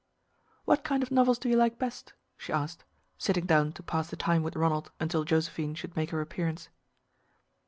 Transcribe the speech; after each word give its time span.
"What 0.65 0.83
kind 0.83 1.03
of 1.03 1.11
novels 1.11 1.37
do 1.37 1.47
you 1.47 1.55
like 1.57 1.77
best?" 1.77 2.13
she 2.35 2.51
asked, 2.51 2.85
sitting 3.19 3.45
down 3.45 3.71
to 3.73 3.83
pass 3.83 4.09
the 4.09 4.15
time 4.15 4.41
with 4.41 4.55
Ronald 4.55 4.91
until 4.99 5.23
Josephine 5.23 5.75
should 5.75 5.95
make 5.95 6.09
her 6.09 6.21
appearance. 6.21 6.69